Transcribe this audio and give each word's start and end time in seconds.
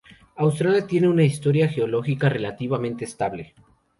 Australia 0.37 0.87
tiene 0.87 1.07
una 1.07 1.23
historia 1.23 1.67
geológica 1.69 2.27
relativamente 2.27 3.05
estable. 3.05 3.53